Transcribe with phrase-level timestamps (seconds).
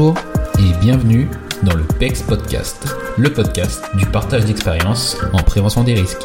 [0.00, 0.14] Bonjour
[0.58, 1.28] et bienvenue
[1.62, 6.22] dans le PEX Podcast, le podcast du partage d'expériences en prévention des risques.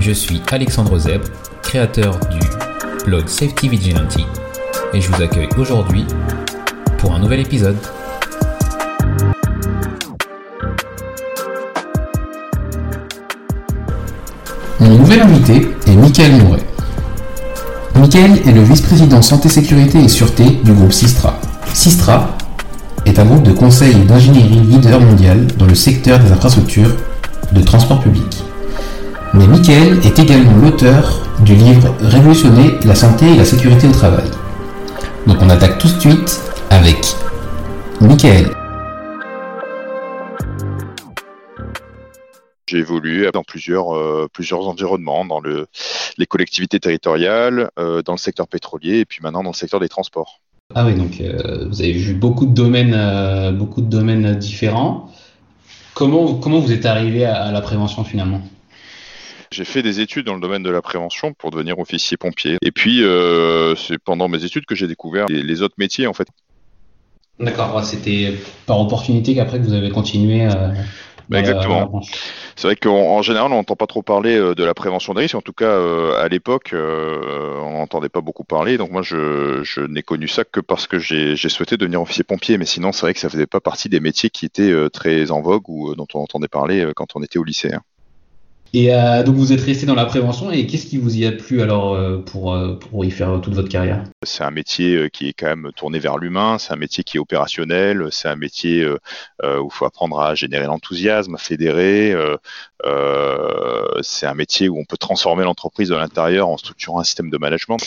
[0.00, 1.22] Je suis Alexandre Zeb,
[1.62, 2.40] créateur du
[3.04, 4.16] blog Safety Vigilante,
[4.92, 6.04] et je vous accueille aujourd'hui
[6.98, 7.76] pour un nouvel épisode.
[14.80, 16.66] Mon nouvel invité est Michael Mouret.
[17.94, 21.38] Michael est le vice-président santé, sécurité et sûreté du groupe Sistra.
[21.72, 22.37] Sistra
[23.18, 26.94] un groupe de conseil et d'ingénierie leader mondial dans le secteur des infrastructures
[27.50, 28.44] de transport public.
[29.34, 34.30] Mais Michael est également l'auteur du livre Révolutionner la santé et la sécurité au travail.
[35.26, 37.16] Donc on attaque tout de suite avec
[38.00, 38.50] Michael.
[42.68, 45.66] J'ai évolué dans plusieurs, euh, plusieurs environnements, dans le,
[46.18, 49.88] les collectivités territoriales, euh, dans le secteur pétrolier et puis maintenant dans le secteur des
[49.88, 50.40] transports.
[50.74, 55.10] Ah oui, donc euh, vous avez vu beaucoup de domaines, euh, beaucoup de domaines différents.
[55.94, 58.42] Comment, comment vous êtes arrivé à, à la prévention finalement?
[59.50, 62.58] J'ai fait des études dans le domaine de la prévention pour devenir officier pompier.
[62.60, 66.12] Et puis, euh, c'est pendant mes études que j'ai découvert les, les autres métiers en
[66.12, 66.28] fait.
[67.40, 68.34] D'accord, c'était
[68.66, 70.46] par opportunité qu'après que vous avez continué.
[71.34, 71.92] Euh, Bah, la- exactement.
[72.56, 75.22] C'est vrai qu'en en général, on n'entend pas trop parler euh, de la prévention des
[75.22, 75.34] risques.
[75.36, 78.78] En tout cas, euh, à l'époque, euh, on n'entendait pas beaucoup parler.
[78.78, 82.24] Donc moi, je, je n'ai connu ça que parce que j'ai j'ai souhaité devenir officier
[82.24, 82.58] pompier.
[82.58, 85.30] Mais sinon, c'est vrai que ça faisait pas partie des métiers qui étaient euh, très
[85.30, 87.72] en vogue ou euh, dont on entendait parler euh, quand on était au lycée.
[87.74, 87.82] hein.
[88.74, 91.32] Et euh, donc vous êtes resté dans la prévention et qu'est-ce qui vous y a
[91.32, 94.04] plu alors euh, pour, euh, pour y faire toute votre carrière?
[94.22, 97.20] C'est un métier qui est quand même tourné vers l'humain, c'est un métier qui est
[97.20, 98.96] opérationnel, c'est un métier où
[99.42, 102.14] il faut apprendre à générer l'enthousiasme, à fédérer,
[104.02, 107.38] c'est un métier où on peut transformer l'entreprise de l'intérieur en structurant un système de
[107.38, 107.78] management.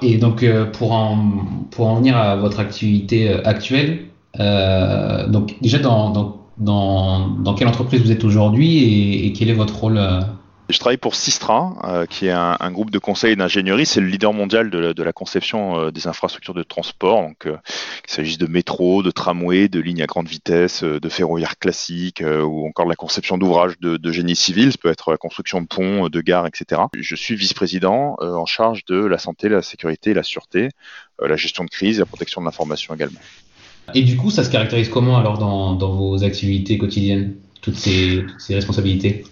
[0.00, 1.32] Et donc pour, en,
[1.70, 4.06] pour en venir à votre activité actuelle,
[4.38, 9.96] donc déjà dans, dans, dans, quelle entreprise vous êtes aujourd'hui et, quel est votre rôle
[9.96, 10.20] euh,
[10.68, 13.86] Je travaille pour Sistra, euh, qui est un, groupe de conseil d'ingénierie.
[13.86, 17.22] C'est le leader mondial de la, conception euh, des infrastructures de transport.
[17.22, 17.54] Donc, qu'il
[18.06, 22.84] s'agisse de métro, de tramway, de lignes à grande vitesse, de ferroviaire classique, ou encore
[22.84, 24.70] de la conception d'ouvrages de, génie civil.
[24.70, 26.82] Ça peut être la construction de ponts, de gares, etc.
[26.94, 30.68] Je suis vice-président en charge de la santé, la sécurité la sûreté,
[31.20, 33.20] la gestion de crise et la protection de l'information également.
[33.94, 39.24] Et du coup, ça se caractérise comment alors dans, vos activités quotidiennes, toutes ces, responsabilités?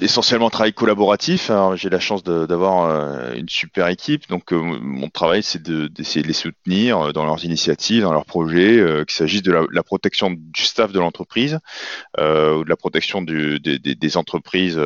[0.00, 1.50] Essentiellement travail collaboratif.
[1.50, 4.28] Alors, j'ai la chance d'avoir euh, une super équipe.
[4.28, 8.12] Donc, euh, mon travail, c'est de- d'essayer de les soutenir euh, dans leurs initiatives, dans
[8.12, 11.58] leurs projets, qu'il s'agisse de la, protection du staff de l'entreprise
[12.18, 12.20] ou
[12.64, 14.80] de la protection des, entreprises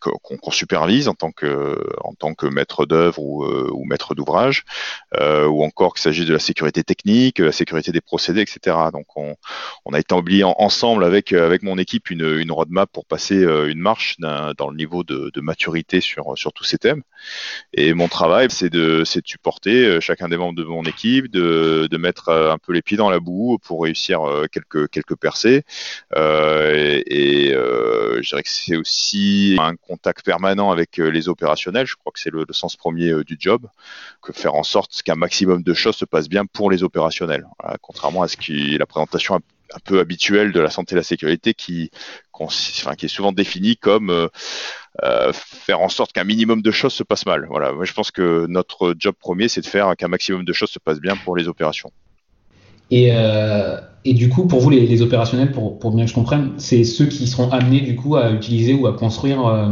[0.00, 4.64] qu'on supervise en tant que, maître d'œuvre ou, maître d'ouvrage,
[5.20, 8.76] ou encore qu'il s'agisse de la sécurité technique, la sécurité des procédés, etc.
[8.92, 9.34] Donc, on,
[9.92, 11.32] a établi en- ensemble avec,
[11.62, 16.34] mon équipe une roadmap pour passer euh, une marche dans le niveau de, maturité sur,
[16.54, 17.02] tous ces thèmes.
[17.74, 22.30] Et mon travail, c'est de, supporter euh, chacun des membres de mon équipe, de, mettre
[22.30, 25.64] euh, un peu les pieds dans la boue pour réussir quelques, percées.
[26.16, 31.86] Et et, je dirais que c'est aussi un contact permanent avec les opérationnels.
[31.86, 33.66] Je crois que c'est le, sens premier du job,
[34.22, 37.46] que faire en sorte qu'un maximum de choses se passent bien pour les opérationnels.
[37.80, 39.40] Contrairement à ce qui la présentation un,
[39.84, 41.90] peu habituelle de la santé et la sécurité qui,
[42.96, 44.28] qui est souvent définie comme euh,
[45.02, 47.46] euh, faire en sorte qu'un minimum de choses se passent mal.
[47.48, 50.70] Voilà, moi je pense que notre job premier, c'est de faire qu'un maximum de choses
[50.70, 51.92] se passent bien pour les opérations.
[52.92, 56.14] Et, euh, et du coup, pour vous, les, les opérationnels, pour, pour bien que je
[56.14, 59.66] comprenne, c'est ceux qui seront amenés du coup à utiliser ou à construire euh,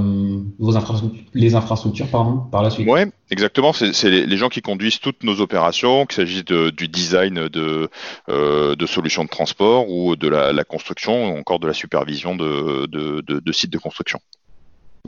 [0.59, 2.89] vos infrastructures, les infrastructures pardon, par la suite.
[2.89, 3.75] Ouais, exactement.
[3.75, 7.49] C'est c'est les, les gens qui conduisent toutes nos opérations, qu'il s'agisse de- du design
[7.49, 7.91] de,
[8.31, 12.37] euh, de solutions de transport ou de la, la construction, ou encore de la supervision
[12.37, 14.19] de, de, de- de sites de construction.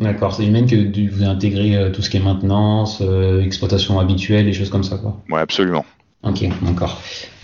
[0.01, 4.53] D'accord, c'est même que vous intégrez tout ce qui est maintenance, euh, exploitation habituelle, et
[4.53, 5.19] choses comme ça, quoi.
[5.31, 5.85] Ouais, absolument.
[6.25, 7.01] Ok, d'accord.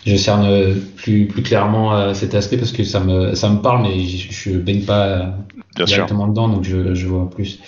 [0.06, 4.00] Je cerne plus, plus clairement cet aspect parce que ça me, ça me parle, mais
[4.06, 5.34] je ne baigne pas
[5.76, 7.58] directement dedans, donc je, je vois plus.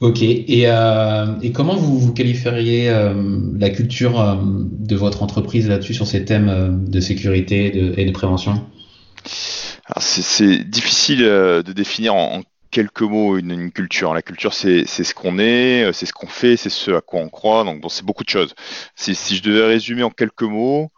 [0.00, 0.22] Ok.
[0.22, 3.14] Et, euh, et comment vous, vous qualifieriez euh,
[3.58, 8.04] la culture euh, de votre entreprise là-dessus sur ces thèmes euh, de sécurité de, et
[8.04, 8.62] de prévention?
[9.98, 12.42] C'est difficile de définir en,
[12.72, 14.12] quelques mots une, une, culture.
[14.12, 17.28] La culture, c'est ce qu'on est, c'est ce qu'on fait, c'est ce à quoi on
[17.28, 17.62] croit.
[17.62, 18.54] Donc, bon, c'est beaucoup de choses.
[18.96, 20.90] Si, si, je devais résumer en quelques mots,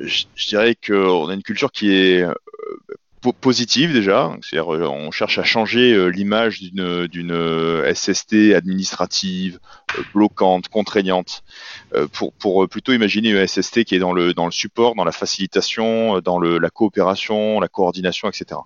[0.00, 2.24] je, dirais qu'on a une culture qui est
[3.40, 9.58] positive déjà, c'est-à-dire euh, on cherche à changer euh, l'image d'une euh, SST administrative
[10.14, 11.42] bloquante, contraignante,
[12.12, 16.20] pour plutôt imaginer une SST qui est dans le dans le support, dans la facilitation,
[16.20, 18.60] dans la coopération, la coordination, etc.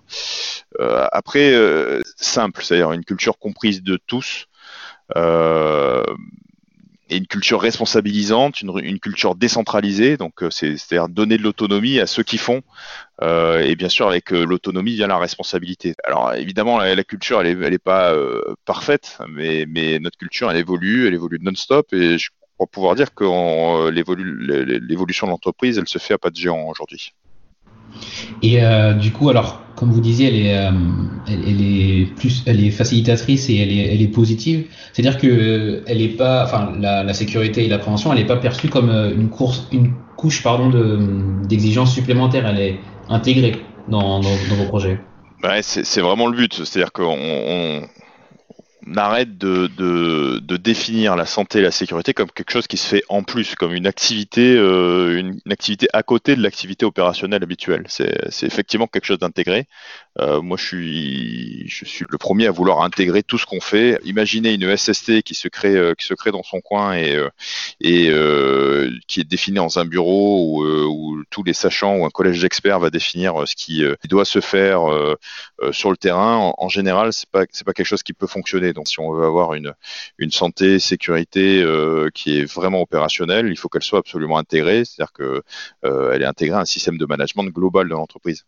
[1.11, 1.55] après
[2.15, 4.45] simple, c'est-à-dire une culture comprise de tous.
[5.15, 6.03] Euh,
[7.09, 12.23] et une culture responsabilisante, une, culture décentralisée, donc euh, c'est-à-dire donner de l'autonomie à ceux
[12.23, 12.61] qui font,
[13.21, 15.93] euh, et bien sûr avec euh, l'autonomie vient la responsabilité.
[16.03, 20.49] Alors évidemment la, culture elle est, elle est pas euh, parfaite, mais, mais notre culture
[20.49, 25.87] elle évolue, elle évolue non-stop, et je crois pouvoir dire que l'évolution de l'entreprise elle
[25.87, 27.13] se fait à pas de géant aujourd'hui.
[28.41, 30.71] Et euh, du coup, alors, comme vous disiez, elle est, euh,
[31.27, 34.65] elle, est plus, elle est facilitatrice et elle est, elle est positive.
[34.93, 38.37] C'est-à-dire que elle est pas, enfin, la, la, sécurité et la prévention, elle n'est pas
[38.37, 40.99] perçue comme euh, une course, une couche, pardon, de
[41.47, 42.47] d'exigences supplémentaires.
[42.47, 42.79] Elle est
[43.09, 43.57] intégrée
[43.89, 44.99] dans, dans, vos projets.
[45.43, 46.53] Ouais, c'est vraiment le but.
[46.63, 47.81] C'est-à-dire qu'on on, on
[48.95, 53.23] arrête de, définir la santé et la sécurité comme quelque chose qui se fait en
[53.23, 57.85] plus, comme une activité, euh, une, activité à côté de l'activité opérationnelle habituelle.
[57.87, 59.67] C'est effectivement quelque chose d'intégré.
[60.19, 63.99] Euh, moi, je suis, le premier à vouloir intégrer tout ce qu'on fait.
[64.05, 67.19] Imaginez une SST qui se crée, euh, qui se crée dans son coin et,
[69.07, 72.89] qui est définie dans un bureau où, tous les sachants ou un collège d'experts va
[72.89, 74.81] définir ce qui, doit se faire
[75.71, 76.53] sur le terrain.
[76.57, 78.73] En, général, c'est pas, pas quelque chose qui peut fonctionner.
[78.75, 79.73] Donc, si on veut avoir une,
[80.17, 81.65] une santé, sécurité
[82.13, 85.41] qui est vraiment opérationnelle, il faut qu'elle soit absolument intégrée, c'est-à-dire que
[85.83, 88.45] elle est intégrée à un système de management global de l'entreprise.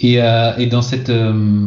[0.00, 1.66] Et, euh, dans cette euh,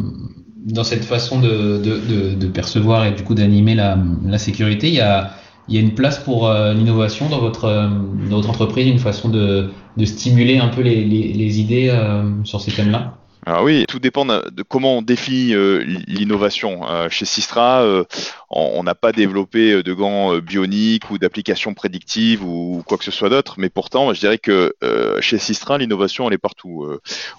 [0.65, 5.31] dans cette façon de, percevoir et du coup d'animer la, sécurité, il y a,
[5.67, 7.89] il y a une place pour euh, l'innovation dans votre,
[8.29, 9.69] dans votre entreprise, une façon de,
[10.05, 13.17] stimuler un peu les, idées euh, sur ces thèmes-là?
[13.45, 16.89] Alors ah oui, tout dépend de comment on définit euh, l'innovation.
[16.89, 18.05] Euh, chez Sistra, euh,
[18.49, 23.29] on n'a pas développé de gants bioniques ou d'applications prédictives ou quoi que ce soit
[23.29, 24.73] d'autre, mais pourtant, je dirais que
[25.21, 26.87] chez Sistra, l'innovation, elle est partout.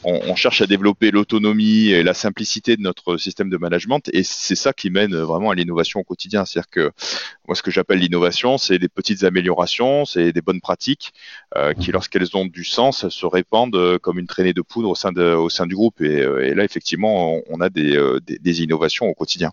[0.03, 4.25] On, on, cherche à développer l'autonomie et la simplicité de notre système de management, et
[4.25, 6.45] c'est ça qui mène vraiment à l'innovation au quotidien.
[6.45, 6.91] C'est-à-dire que
[7.47, 11.13] moi, ce que j'appelle l'innovation, c'est des petites améliorations, c'est des bonnes pratiques
[11.79, 11.93] qui, mmh.
[11.93, 15.49] lorsqu'elles ont du sens, se répandent comme une traînée de poudre au sein, de, au
[15.49, 15.94] sein du groupe.
[16.01, 19.51] Euh, et, là, effectivement, on, a euh, des, des, innovations au quotidien.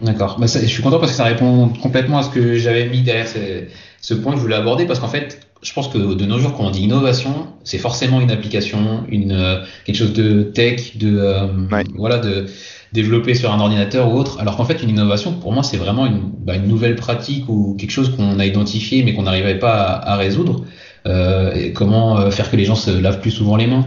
[0.00, 0.38] D'accord.
[0.38, 3.26] Bah, je suis content parce que ça répond complètement à ce que j'avais mis derrière
[3.28, 6.54] ce, point que je voulais aborder parce qu'en fait, je pense que de nos jours,
[6.54, 11.48] quand on dit innovation, c'est forcément une application, une euh, quelque chose de tech, de
[11.94, 12.46] voilà, de
[12.92, 14.40] développer sur un ordinateur ou autre.
[14.40, 17.76] Alors qu'en fait, une innovation, pour moi, c'est vraiment une, bah, une, nouvelle pratique ou
[17.78, 20.64] quelque chose qu'on a identifié mais qu'on n'arrivait pas à, à résoudre.
[21.06, 23.86] Euh, et comment faire que les gens se lavent plus souvent les mains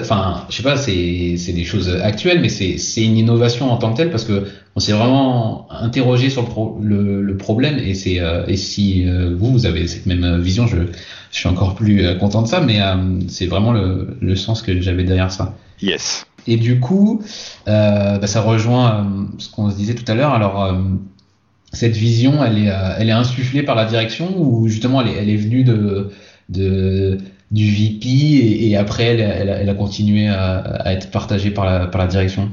[0.00, 3.76] enfin, je sais pas, c'est c'est des choses actuelles, mais c'est c'est une innovation en
[3.76, 7.78] tant que telle parce que on s'est vraiment interrogé sur le, pro, le, le, problème
[7.78, 10.76] et c'est euh, et si euh, vous vous avez cette même vision, je
[11.30, 12.80] je suis encore plus euh, content de ça, mais
[13.28, 15.54] c'est vraiment le le sens que j'avais derrière ça.
[15.80, 16.26] Yes.
[16.46, 17.22] Et du coup,
[17.66, 20.32] bah, ça rejoint ce qu'on se disait tout à l'heure.
[20.32, 20.74] Alors
[21.72, 25.30] cette vision, elle est elle est insufflée par la direction ou justement elle est elle
[25.30, 26.10] est venue de
[26.48, 27.18] de
[27.50, 28.06] du VP
[28.68, 32.50] et, après elle, a continué à, à être partagée par la, par la direction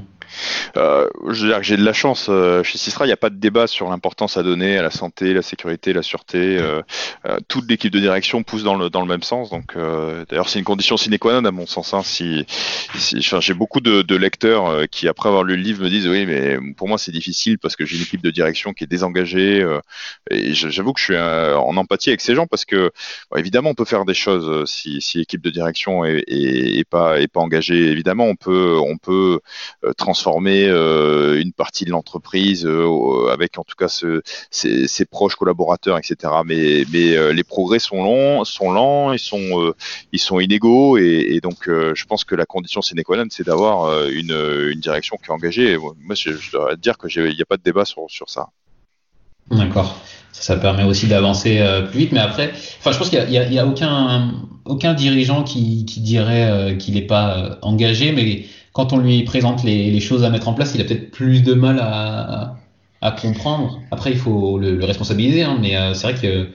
[0.77, 2.27] euh, j'ai de la chance.
[2.29, 4.91] Euh, chez Sistra, il n'y a pas de débat sur l'importance à donner à la
[4.91, 6.57] santé, la sécurité, la sûreté.
[6.57, 6.81] Euh,
[7.25, 9.49] euh toute l'équipe de direction pousse dans le, même sens.
[9.49, 11.93] Donc, euh, d'ailleurs, c'est une condition sine qua non à mon sens.
[11.93, 12.45] Hein, si,
[12.95, 16.87] j'ai beaucoup de, lecteurs qui, après avoir lu le livre, me disent oui, mais pour
[16.87, 19.65] moi, c'est difficile parce que j'ai une équipe de direction qui est désengagée.
[20.31, 22.91] et j'avoue que je suis en empathie avec ces gens parce que,
[23.35, 27.17] évidemment, on peut faire des choses si, si l'équipe de direction est, est, est pas
[27.35, 27.91] engagée.
[27.91, 29.39] Évidemment, on peut, on peut
[29.97, 36.33] transformer euh, une partie de l'entreprise euh, avec en tout cas ses, proches collaborateurs, etc.
[36.45, 42.23] Mais, euh, les progrès sont longs, sont lents, ils sont, inégaux et, donc je pense
[42.23, 45.77] que la condition sine qua non, c'est d'avoir une, direction qui est engagée.
[45.77, 48.49] moi, je, dois dire que il n'y a pas de débat sur, ça.
[49.51, 49.99] D'accord.
[50.31, 54.93] Ça, permet aussi d'avancer plus vite, mais après, enfin, je pense qu'il n'y a, aucun,
[54.93, 58.45] dirigeant qui dirait qu'il n'est pas engagé, mais
[58.77, 61.55] quand on lui présente les, choses à mettre en place, il a peut-être plus de
[61.55, 62.55] mal à,
[63.19, 63.81] comprendre.
[63.89, 66.47] Après, il faut le, responsabiliser, hein, mais c'est vrai que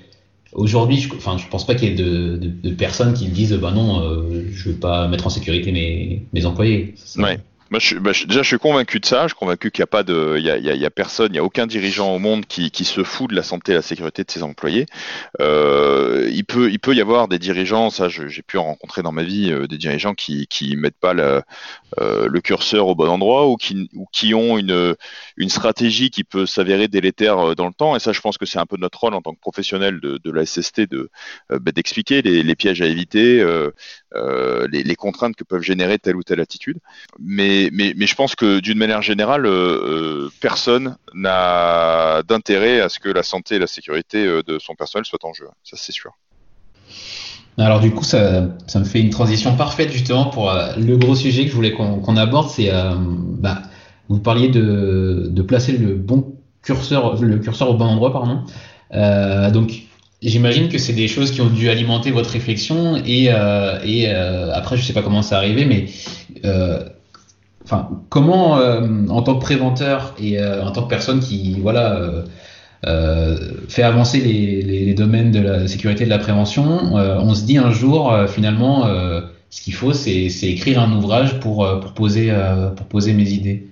[0.53, 4.03] Aujourd'hui, je, enfin, je pense pas qu'il y ait de, personnes qui disent, bah non,
[4.03, 6.95] euh, je veux pas mettre en sécurité mes, employés.
[7.73, 9.23] Bah, je, déjà, je suis convaincu de ça.
[9.23, 12.71] Je suis convaincu qu'il n'y a personne, il n'y a aucun dirigeant au monde qui,
[12.85, 14.85] se fout de la santé et la sécurité de ses employés.
[15.41, 19.51] Euh, il peut, y avoir des dirigeants, ça, j'ai pu en rencontrer dans ma vie,
[19.51, 21.41] euh, des dirigeants qui, qui mettent pas le,
[21.99, 24.95] euh, le curseur au bon endroit ou qui, ont une,
[25.49, 27.97] stratégie qui peut s'avérer délétère dans le temps.
[27.97, 30.31] Et ça, je pense que c'est un peu notre rôle en tant que professionnel de,
[30.31, 30.83] la SST
[31.49, 33.43] bah, d'expliquer les, les, pièges à éviter,
[34.15, 36.79] les, les contraintes que peuvent générer telle ou telle attitude.
[37.19, 42.99] Mais mais, je pense que d'une manière générale, euh, euh, personne n'a d'intérêt à ce
[42.99, 45.47] que la santé et la sécurité euh, de son personnel soient en jeu.
[45.63, 46.13] Ça, c'est sûr.
[47.59, 51.51] Alors du coup, ça, me fait une transition parfaite justement pour le gros sujet que
[51.51, 52.49] je voulais qu'on aborde.
[52.49, 53.61] C'est, bah,
[54.09, 58.45] vous parliez de, placer le bon curseur, le curseur au bon endroit, pardon.
[59.51, 59.83] donc
[60.23, 64.95] J'imagine que c'est des choses qui ont dû alimenter votre réflexion et, après je sais
[64.95, 65.87] pas comment ça arrivé mais
[67.65, 72.01] enfin, comment, euh, en tant que préventeur et euh, en tant que personne qui, voilà,
[72.87, 73.37] euh,
[73.69, 77.71] fait avancer les, domaines de la sécurité et de la prévention, on se dit un
[77.71, 78.87] jour, finalement,
[79.49, 82.33] ce qu'il faut, c'est écrire un ouvrage pour, pour, poser,
[82.77, 83.72] pour poser mes idées.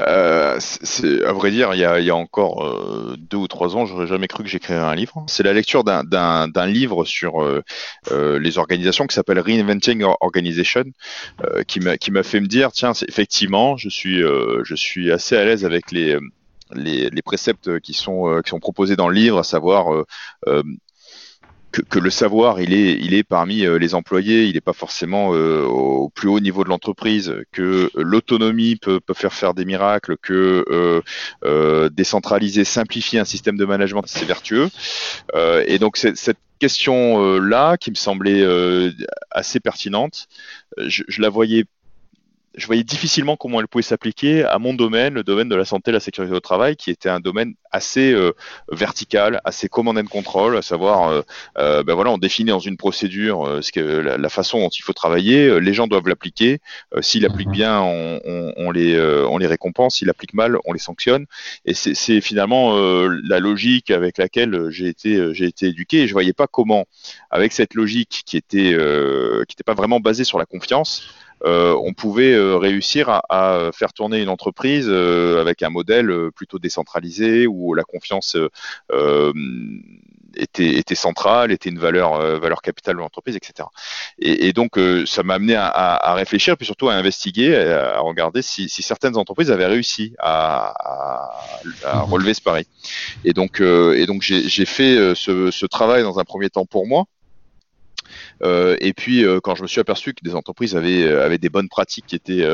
[0.00, 3.48] Euh, c'est, à vrai dire, il y a, il y a encore euh, deux ou
[3.48, 5.24] trois ans, j'aurais jamais cru que j'écrirais un livre.
[5.28, 7.62] C'est la lecture d'un, d'un, d'un livre sur euh,
[8.10, 10.84] euh les organisations qui s'appelle Reinventing Organization,
[11.44, 15.12] euh, qui m'a qui m'a fait me dire, tiens, c'est, effectivement, je suis je suis
[15.12, 16.18] assez à l'aise avec les
[16.74, 19.92] les, les, préceptes qui sont, qui sont proposés dans le livre, à savoir
[20.48, 20.62] euh,
[21.72, 25.34] que, le savoir il est il est parmi euh, les employés, il n'est pas forcément
[25.34, 30.16] euh, au plus haut niveau de l'entreprise, que l'autonomie peut, peut, faire faire des miracles,
[30.18, 30.64] que
[31.44, 34.68] euh, décentraliser, simplifier un système de management c'est vertueux.
[35.66, 38.44] et donc cette question là qui me semblait
[39.30, 40.28] assez pertinente,
[40.78, 41.64] je, je la voyais
[42.54, 45.90] je voyais difficilement comment elle pouvait s'appliquer à mon domaine, le domaine de la santé
[45.90, 48.32] la sécurité au travail, qui était un domaine assez euh,
[48.70, 51.22] vertical, assez command and control, à savoir, euh,
[51.58, 54.92] euh, ben voilà, on définit dans une procédure ce que, la, façon dont il faut
[54.92, 56.60] travailler, les gens doivent l'appliquer.
[57.00, 57.54] S'ils l'appliquent mhm.
[57.54, 59.96] bien, on, on, on les, on les récompense.
[59.96, 61.26] S'ils l'appliquent mal, on les sanctionne.
[61.64, 66.02] Et c'est finalement la logique avec laquelle j'ai été, j'ai été éduqué.
[66.02, 66.86] Et je voyais pas comment,
[67.30, 71.12] avec cette logique qui était, qui n'était pas vraiment basée sur la confiance,
[71.44, 77.46] on pouvait euh, réussir à, faire tourner une entreprise euh, avec un modèle plutôt décentralisé
[77.46, 78.36] où la confiance
[80.36, 83.68] était, était centrale, était une valeur, valeur capitale de l'entreprise, etc.
[84.18, 89.16] Et, donc, ça m'a amené à, réfléchir, puis surtout à investiguer, à regarder si, certaines
[89.16, 90.74] entreprises avaient réussi à,
[91.64, 92.00] mhm.
[92.10, 92.66] relever ce pari.
[93.24, 97.04] Et donc, et donc j'ai fait ce, ce, travail dans un premier temps pour moi,
[97.04, 97.21] euh,
[98.42, 101.48] et puis euh, quand je me suis aperçu que des entreprises avaient, euh, avaient des
[101.48, 102.46] bonnes pratiques qui étaient,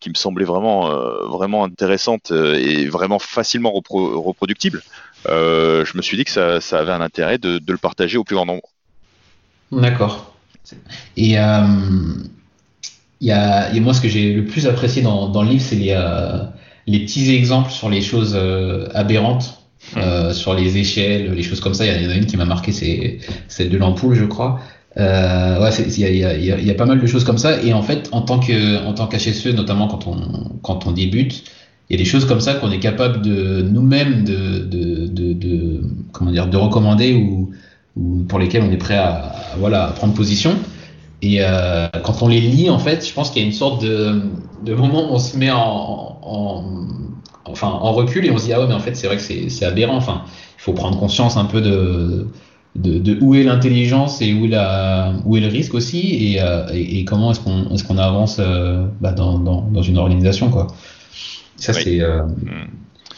[0.00, 0.90] qui me semblaient vraiment,
[1.28, 4.82] vraiment intéressantes et vraiment facilement reproductibles,
[5.26, 8.24] je me suis dit que ça, ça avait un intérêt de, de, le partager au
[8.24, 8.68] plus grand nombre.
[9.72, 10.34] D'accord.
[11.16, 11.30] Et il
[13.20, 15.76] y a, et moi, ce que j'ai le plus apprécié dans, dans le livre, c'est
[15.76, 15.94] les,
[16.86, 18.36] les petits exemples sur les choses
[18.94, 19.60] aberrantes.
[19.96, 20.32] Mmh.
[20.32, 21.84] sur les échelles, les choses comme ça.
[21.84, 24.58] Il y, en a une qui m'a marqué, c'est celle de l'ampoule, je crois.
[24.96, 27.60] Euh, ouais, il y a, y, a, y a, pas mal de choses comme ça.
[27.62, 31.44] Et en fait, en tant que en tant qu'HSE, notamment quand on quand on débute,
[31.88, 35.32] il y a des choses comme ça qu'on est capable de nous-mêmes de, de, de,
[35.32, 35.80] de,
[36.12, 37.50] comment dire de recommander ou,
[37.96, 40.56] ou pour lesquelles on est prêt à, voilà à prendre position.
[41.22, 43.82] Et euh, quand on les lit, en fait, je pense qu'il y a une sorte
[43.82, 44.22] de,
[44.64, 46.64] de moment où on se met en, en,
[47.46, 49.22] enfin en recul et on se dit ah ouais mais en fait c'est vrai que
[49.22, 49.96] c'est aberrant.
[49.96, 50.22] Enfin,
[50.58, 52.28] il faut prendre conscience un peu de
[52.74, 57.04] de, où est l'intelligence et où, la, où est le risque aussi et, euh, et,
[57.04, 60.66] comment est-ce qu'on est qu'on avance euh, bah, dans, dans, dans, une organisation quoi.
[61.56, 62.68] Ça c'est euh, hmm.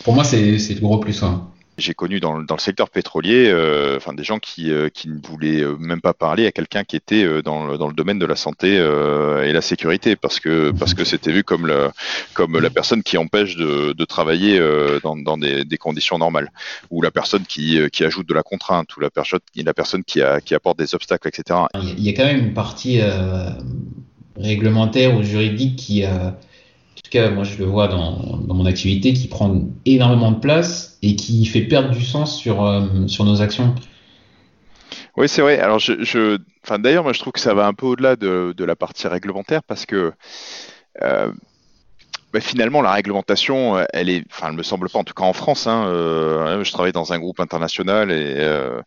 [0.04, 1.22] pour moi c'est le gros plus.
[1.22, 1.42] Hein.
[1.78, 5.76] J'ai connu dans, le secteur pétrolier euh, enfin, des gens qui, euh, ne voulaient euh,
[5.78, 9.60] même pas parler à quelqu'un qui était dans, le, domaine de la santé et la
[9.60, 11.90] sécurité parce que parce que c'était vu comme, le,
[12.34, 14.58] comme la personne qui empêche de, travailler
[15.02, 16.50] dans, des, conditions normales
[16.90, 20.22] ou la personne qui, qui ajoute de la contrainte ou la personne, la personne qui,
[20.22, 21.60] apporte des obstacles, etc.
[21.74, 23.00] Il y a quand même une partie
[24.36, 26.32] réglementaire ou juridique qui, en
[26.94, 31.16] tout cas moi je le vois dans mon activité, qui prend énormément de place et
[31.16, 33.74] qui fait perdre du sens sur, sur nos actions.
[35.16, 35.58] Oui, c'est vrai.
[35.58, 36.38] Alors, je.
[36.62, 39.62] Enfin, d'ailleurs, moi, je trouve que ça va un peu au-delà de, la partie réglementaire
[39.62, 40.12] parce que
[41.02, 41.32] euh,
[42.32, 45.66] bah, finalement, la réglementation, elle est, enfin, me semble pas, en tout cas en France.
[45.66, 48.82] Hein, euh, je travaille dans un groupe international et, euh, euh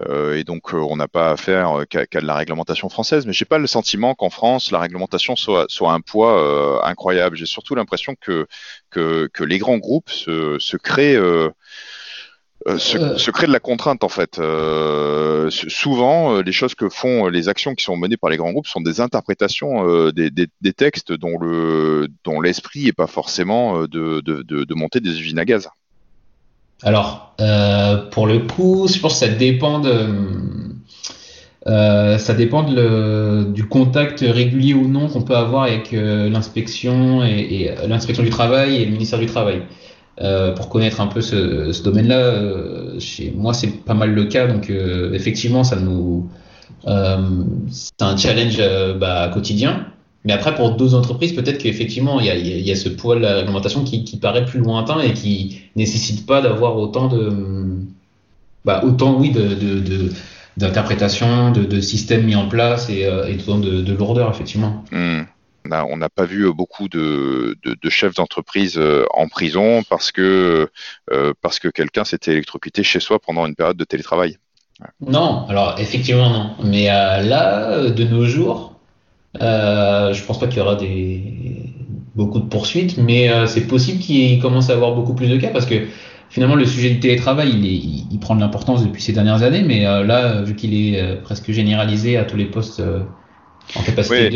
[0.00, 3.26] et donc euh, on n'a pas affaire qu'à qu de la réglementation française.
[3.26, 7.36] Mais j'ai pas le sentiment qu'en France, la réglementation soit, soit un poids incroyable.
[7.36, 8.46] J'ai surtout l'impression que,
[8.90, 11.50] que, que les grands groupes se, se créent euh,
[12.68, 13.18] euh.
[13.18, 14.38] se, crée de la contrainte en fait.
[14.38, 18.68] Euh, souvent, les choses que font les actions qui sont menées par les grands groupes
[18.68, 24.42] sont des interprétations des, des, textes dont le dont l'esprit n'est pas forcément de, de,
[24.42, 25.68] de, monter des usines à gaz.
[26.82, 27.34] Alors,
[28.10, 30.06] pour le coup, je pense que ça dépend de
[31.64, 37.86] ça dépend de du contact régulier ou non qu'on peut avoir avec l'inspection et, et
[37.88, 39.62] l'inspection du travail et le ministère du travail.
[40.20, 42.18] Euh, pour connaître un peu ce, ce domaine-là.
[42.18, 46.28] Euh, chez moi, c'est pas mal le cas, donc euh, effectivement, ça nous,
[46.84, 48.60] c'est un challenge
[48.98, 49.86] bah, quotidien.
[50.24, 53.20] Mais après, pour d'autres entreprises, peut-être qu'effectivement, il y a, y a, ce poids de
[53.20, 57.32] la réglementation qui, qui, paraît plus lointain et qui nécessite pas d'avoir autant de,
[58.64, 60.12] bah, autant oui, de, de, de
[60.58, 64.84] d'interprétation, de, de, systèmes mis en place et, et autant de, de lourdeur, effectivement.
[64.92, 65.22] Mmh
[65.64, 67.56] on n'a pas vu beaucoup de,
[67.88, 70.70] chefs d'entreprise euh, en prison parce que,
[71.12, 74.38] euh, parce que quelqu'un s'était électrocuté chez soi pendant une période de télétravail.
[75.00, 76.54] Non, alors effectivement non.
[76.64, 78.71] Mais euh, là, de nos jours,
[79.40, 81.72] euh, je pense pas qu'il y aura des
[82.14, 85.64] beaucoup de poursuites, mais c'est possible qu'il commence à avoir beaucoup plus de cas parce
[85.64, 85.86] que
[86.28, 89.84] finalement le sujet du télétravail, il, il prend de l'importance depuis ces dernières années, mais
[89.84, 92.82] là, vu qu'il est presque généralisé à tous les postes
[93.74, 94.28] en capacité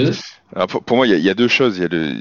[0.69, 1.79] pour, moi, il y, a deux choses.
[1.79, 2.15] Y a le,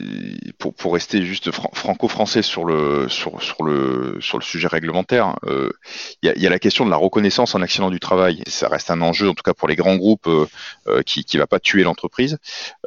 [0.58, 5.70] pour, rester juste franco-français sur le, sur, le, sur le sujet réglementaire, euh,
[6.24, 8.42] il, y a, la question de la reconnaissance en accident du travail.
[8.48, 10.48] Ça reste un enjeu, en tout cas pour les grands groupes, euh,
[10.88, 12.38] euh qui ne va pas tuer l'entreprise.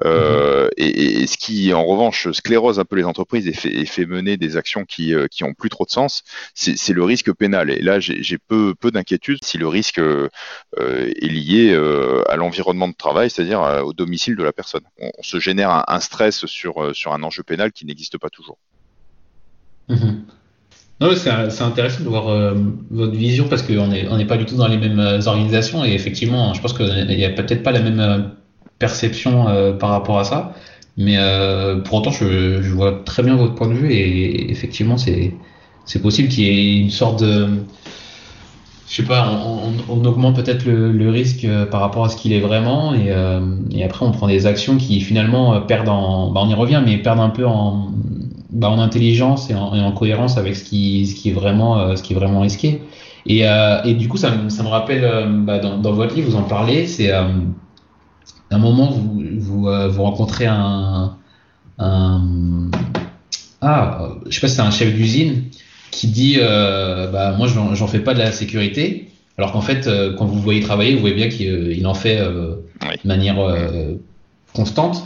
[0.05, 4.85] Et, ce qui, en revanche, sclérose un peu les entreprises et fait, mener des actions
[4.85, 7.71] qui, euh, qui ont plus trop de sens, c'est le risque pénal.
[7.71, 11.75] Et là, j'ai peu, peu d'inquiétude si le risque est lié
[12.29, 14.83] à l'environnement de travail, c'est-à-dire au domicile de la personne.
[14.99, 18.59] On, se génère un, stress sur, euh, sur un enjeu pénal qui n'existe pas toujours.
[19.89, 20.25] Mhm.
[21.17, 22.55] c'est intéressant de voir euh,
[22.91, 26.55] votre vision parce qu'on n'est pas du tout dans les mêmes euh, organisations et effectivement,
[26.55, 28.33] je pense qu'il n'y a peut-être pas la même
[28.79, 30.55] perception par rapport à ça.
[30.97, 31.17] Mais
[31.85, 36.29] pour autant, je, je, vois très bien votre point de vue et effectivement, c'est possible
[36.29, 37.49] qu'il y ait une sorte de
[38.89, 39.29] je sais pas,
[39.89, 43.41] on, augmente peut-être le, risque euh, par rapport à ce qu'il est vraiment, et, euh,
[43.85, 46.97] après on prend des actions qui finalement euh, perdent en, bah on y revient, mais
[46.97, 47.91] perdent un peu en,
[48.51, 52.83] bah en intelligence et en, cohérence avec ce qui, est vraiment, risqué.
[53.27, 53.45] Et,
[53.95, 58.91] du coup, ça, me rappelle, bah dans, votre livre, vous en parlez, c'est un moment
[58.91, 61.15] vous, vous, rencontrez un,
[61.79, 62.23] un,
[63.61, 65.45] ah, je sais pas si c'est un chef d'usine
[65.91, 69.09] qui dit euh, bah, moi j'en fais pas de la sécurité.
[69.37, 72.57] Alors qu'en fait euh, quand vous voyez travailler vous voyez bien qu'il en fait euh,
[72.83, 73.37] de manière
[74.53, 75.05] constante.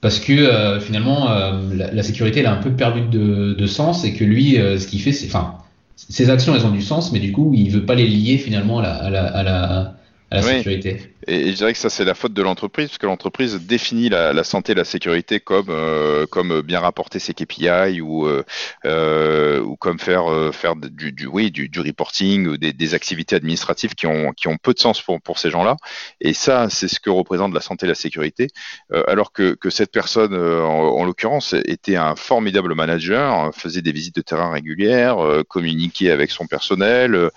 [0.00, 1.28] Parce que finalement
[1.72, 5.00] la, sécurité elle a un peu perdu de, de sens et que lui ce qu'il
[5.00, 5.58] fait c'est enfin
[5.94, 8.80] ses actions elles ont du sens mais du coup il veut pas les lier finalement
[8.80, 9.94] à la, à la, à la,
[10.32, 13.06] à la sécurité et, je dirais que ça, c'est la faute de l'entreprise, parce que
[13.06, 18.00] l'entreprise définit la, la, santé et la sécurité comme, euh, comme bien rapporter ses KPI
[18.00, 18.44] ou, euh,
[18.84, 23.36] euh, ou comme faire, faire du, du, oui, du, du reporting ou des, des, activités
[23.36, 25.76] administratives qui ont, qui ont peu de sens pour, pour ces gens-là.
[26.20, 28.48] Et ça, c'est ce que représente la santé et la sécurité.
[28.92, 33.92] Euh, alors que, que cette personne, en, en l'occurrence, était un formidable manager, faisait des
[33.92, 35.18] visites de terrain régulières,
[35.48, 37.30] communiquait avec son personnel,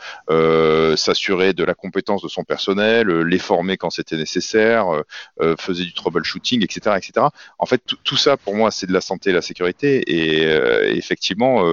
[0.95, 5.04] s'assurait de la compétence de son personnel, les former quand c'était nécessaire, euh,
[5.41, 7.28] euh, faisait du troubleshooting, etc., etc.
[7.60, 10.04] En fait, tout ça pour moi, c'est de la santé et la sécurité.
[10.08, 11.63] Et euh, effectivement,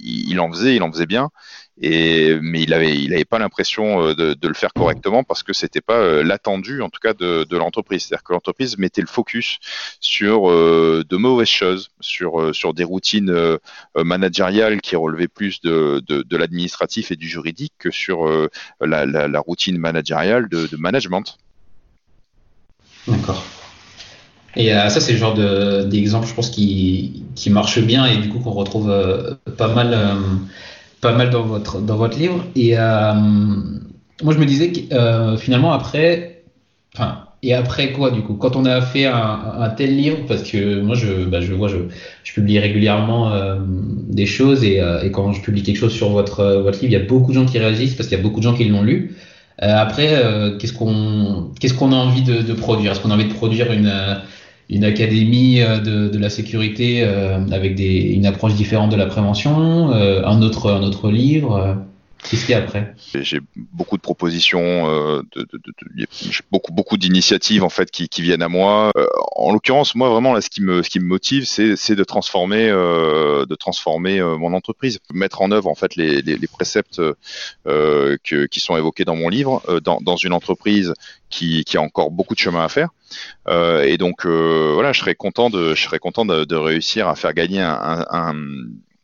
[0.00, 1.30] il, en faisait, il en faisait bien.
[1.80, 6.22] Mais il avait, il avait pas l'impression de, le faire correctement parce que c'était pas
[6.22, 8.04] l'attendu, en tout cas, de, l'entreprise.
[8.04, 9.58] C'est-à-dire que l'entreprise mettait le focus
[10.00, 13.58] sur de mauvaises choses, sur, des routines
[13.96, 18.28] managériales qui relevaient plus de, l'administratif et du juridique que sur
[18.80, 21.38] la, routine managériale de, management.
[23.06, 23.44] D'accord.
[24.54, 25.34] Et euh, ça, c'est le genre
[25.86, 30.14] d'exemple, je pense, qui, marche bien et du coup qu'on retrouve euh, pas mal, euh,
[31.02, 32.46] pas mal dans votre, dans votre livre.
[32.56, 36.44] Et moi, je me disais que finalement, après,
[36.94, 38.34] enfin, et après quoi du coup?
[38.34, 41.78] Quand on a fait un, tel livre, parce que moi je, bah, je vois, je,
[42.22, 46.44] je publie régulièrement euh, des choses et, et, quand je publie quelque chose sur votre,
[46.62, 48.38] votre livre, il y a beaucoup de gens qui réagissent parce qu'il y a beaucoup
[48.38, 49.12] de gens qui l'ont lu.
[49.58, 50.22] après,
[50.58, 52.92] qu'est-ce qu'on qu'est-ce qu'on a envie de, de produire?
[52.92, 53.90] Est-ce qu'on a envie de produire une
[54.72, 60.42] une académie de, de la sécurité avec des, une approche différente de la prévention, un
[60.42, 61.91] autre un autre livre
[62.28, 62.94] Qu'est-ce qu'il y a après?
[63.14, 66.06] J'ai beaucoup de propositions, euh, de, de,
[66.52, 68.92] beaucoup beaucoup d'initiatives en fait qui, viennent à moi.
[68.96, 72.68] Euh, en l'occurrence, moi vraiment ce qui me ce qui me motive, c'est de transformer
[72.70, 77.02] euh, de transformer euh, mon entreprise, mettre en œuvre en fait les, les, préceptes
[77.66, 80.94] euh, qui sont évoqués dans mon livre dans, dans une entreprise
[81.28, 82.90] qui, qui, a encore beaucoup de chemin à faire.
[83.48, 87.62] et donc voilà, je serais content de je serais content de, réussir à faire gagner
[87.62, 88.34] un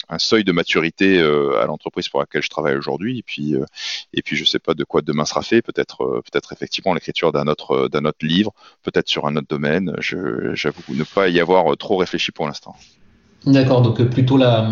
[0.09, 3.19] un seuil de maturité euh, à l'entreprise pour laquelle je travaille aujourd'hui.
[3.19, 3.65] Et puis, euh,
[4.15, 5.63] et puis, je sais pas de quoi demain sera fait.
[5.63, 9.95] Peut-être, euh, peut-être effectivement l'écriture d'un autre, d'un autre livre, peut-être sur un autre domaine.
[10.01, 12.75] j'avoue ne pas y avoir trop réfléchi pour l'instant.
[13.47, 14.69] D'accord, donc plutôt la,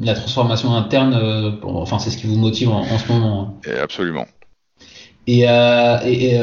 [0.00, 3.60] la transformation interne, enfin c'est ce qui vous motive en, ce moment.
[3.66, 3.72] Hein.
[3.82, 4.26] absolument.
[5.26, 6.40] Et, euh, et,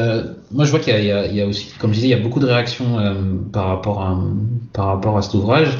[0.52, 2.38] moi, je vois qu'il y, y, a aussi, comme je disais, il y a beaucoup
[2.38, 2.96] de réactions
[3.52, 4.16] par, rapport à,
[4.72, 5.76] par rapport à cet ouvrage.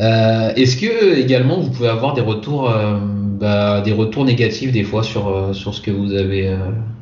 [0.00, 4.82] Euh, Est-ce que également vous pouvez avoir des retours, euh, bah, des retours négatifs des
[4.84, 6.56] fois sur, euh, sur ce que vous avez euh,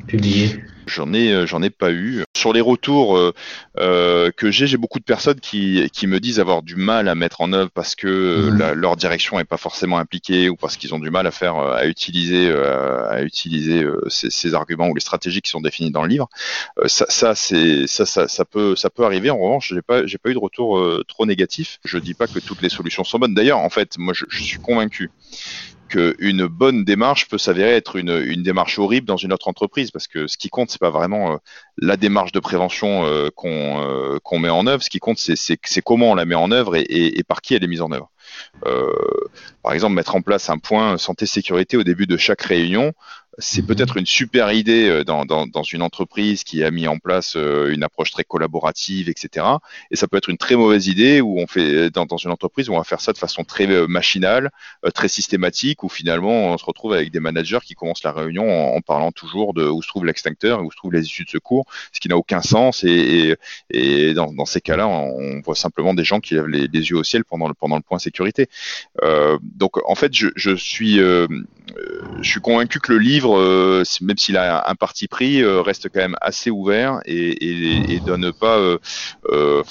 [0.07, 0.49] publié?
[0.89, 2.23] J'en ai, euh, j'en ai pas eu.
[2.35, 3.33] Sur les retours euh,
[3.77, 7.15] euh, que j'ai, j'ai beaucoup de personnes qui, qui me disent avoir du mal à
[7.15, 8.73] mettre en œuvre parce que mhm.
[8.73, 11.85] leur direction n'est pas forcément impliquée ou parce qu'ils ont du mal à faire, à
[11.85, 16.27] utiliser, à utiliser ces, ces, arguments ou les stratégies qui sont définies dans le livre.
[16.85, 19.29] ça, ça c'est, ça, ça, ça, peut, ça peut arriver.
[19.29, 21.79] En revanche, j'ai pas, j'ai pas eu de retour trop négatif.
[21.85, 23.33] Je dis pas que toutes les solutions sont bonnes.
[23.33, 25.11] D'ailleurs, en fait, moi, je, je suis convaincu
[25.89, 30.27] qu'une bonne démarche peut s'avérer être une, démarche horrible dans une autre entreprise, parce que
[30.27, 31.37] ce qui compte, c'est pas vraiment euh,
[31.77, 35.81] la démarche de prévention euh, qu'on euh, qu'on met en œuvre, ce qui compte, c'est
[35.81, 37.91] comment on la met en œuvre et, et, et, par qui elle est mise en
[37.91, 38.09] œuvre.
[39.63, 42.93] par exemple, mettre en place un point santé-sécurité au début de chaque réunion,
[43.39, 43.67] c'est mhm.
[43.67, 47.35] peut-être une super idée euh, dans, dans, dans, une entreprise qui a mis en place
[47.35, 49.45] euh, une approche très collaborative, etc.
[49.91, 52.31] Et ça peut être une très mauvaise idée où on fait euh, dans, dans une
[52.31, 54.51] entreprise où on va faire ça de façon très machinale,
[54.93, 58.81] très systématique, où finalement on se retrouve avec des managers qui commencent la réunion en,
[58.81, 61.99] parlant toujours de où se trouve l'extincteur, où se trouvent les issues de secours, ce
[61.99, 62.83] qui n'a aucun sens.
[62.83, 63.35] Et,
[63.69, 66.89] et, et dans, dans, ces cas-là, on voit simplement des gens qui lèvent les, les,
[66.89, 68.47] yeux au ciel pendant le, pendant le point sécurité.
[69.03, 71.27] Euh, donc en fait, je, je suis, euh,
[72.21, 75.89] je suis convaincu que le livre euh, même s'il a un parti pris, euh, reste
[75.89, 77.99] quand même assez ouvert et,
[78.39, 79.63] pas, euh,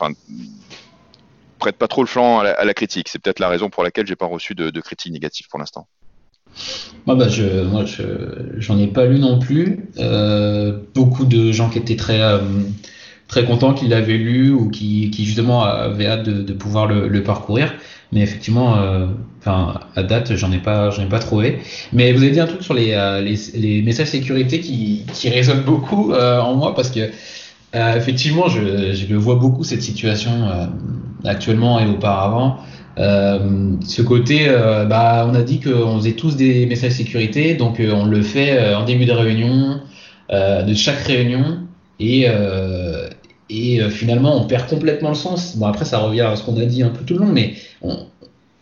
[1.59, 3.09] prête pas trop le flanc à la, critique.
[3.09, 5.87] C'est peut-être la raison pour laquelle j'ai pas reçu de, critiques négatives pour l'instant.
[7.07, 7.85] Moi, bah, je, moi,
[8.57, 9.91] j'en ai pas lu non plus.
[10.95, 12.21] beaucoup de gens qui étaient très
[13.29, 17.75] très contents qu'ils l'avaient lu ou qui, justement avaient hâte de, pouvoir le, parcourir.
[18.13, 19.07] Mais effectivement, euh,
[19.41, 21.59] enfin, à date, j'en ai pas, j'en ai pas trouvé.
[21.93, 25.29] Mais vous avez dit un truc sur les, euh, les, les, messages sécurité qui, qui
[25.29, 27.11] résonnent beaucoup euh, en moi parce que
[27.75, 30.49] effectivement, je, je vois beaucoup cette situation
[31.27, 32.57] actuellement et auparavant.
[32.97, 34.49] ce côté,
[34.89, 38.87] bah, on a dit qu'on faisait tous des messages sécurité, donc on le fait en
[38.87, 39.83] début de réunion,
[40.33, 41.59] de chaque réunion,
[42.01, 42.27] et,
[43.51, 45.57] et finalement on perd complètement le sens.
[45.57, 47.55] Bon après ça revient à ce qu'on a dit un peu tout le long, mais
[47.83, 47.99] on,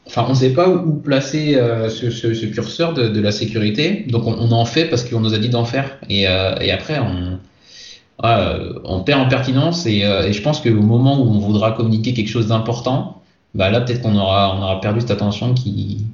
[0.07, 4.05] enfin, on ne sait pas où placer euh, ce, curseur de, la sécurité.
[4.09, 5.99] Donc, on, en fait parce qu'on nous a dit d'en faire.
[6.09, 9.87] Et, euh, après, on, perd en pertinence.
[9.87, 13.23] Et, euh, je pense qu'au moment où on voudra communiquer quelque chose d'important,
[13.55, 16.07] bah là, peut-être qu'on aura, perdu cette attention qui,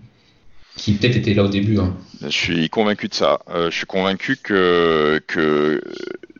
[0.76, 1.78] peut-être était là au début.
[1.78, 1.94] Hein.
[2.22, 3.40] Je suis convaincu de ça.
[3.52, 5.20] je suis convaincu que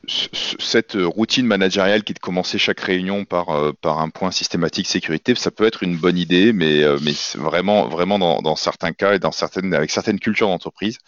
[0.09, 4.87] cette routine managériale qui est de commencer chaque réunion par, euh, par un point systématique
[4.87, 9.15] sécurité, ça peut être une bonne idée, mais, euh, mais vraiment, vraiment dans, certains cas
[9.15, 10.99] et dans certaines, avec certaines cultures d'entreprise,